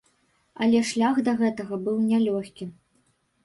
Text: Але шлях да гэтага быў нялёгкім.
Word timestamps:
Але 0.65 0.79
шлях 0.93 1.21
да 1.29 1.35
гэтага 1.43 1.81
быў 1.87 2.03
нялёгкім. 2.09 2.77